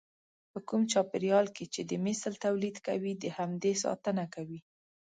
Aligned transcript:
په 0.51 0.59
کوم 0.67 0.81
چاپېريال 0.91 1.47
کې 1.55 1.65
چې 1.73 1.81
د 1.89 1.91
مثل 2.05 2.31
توليد 2.45 2.77
کوي 2.87 3.13
د 3.17 3.25
همدې 3.37 3.73
ساتنه 3.83 4.25
کوي. 4.35 4.59